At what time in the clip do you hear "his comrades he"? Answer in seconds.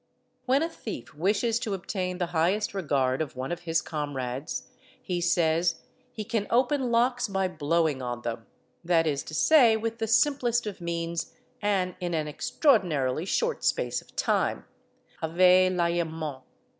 3.69-5.21